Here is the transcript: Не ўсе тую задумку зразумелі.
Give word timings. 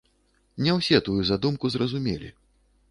Не 0.67 0.71
ўсе 0.77 1.03
тую 1.09 1.19
задумку 1.31 1.65
зразумелі. 1.77 2.37